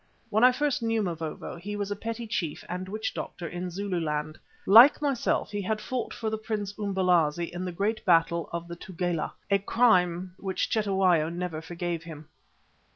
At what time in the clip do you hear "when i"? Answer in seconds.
0.31-0.51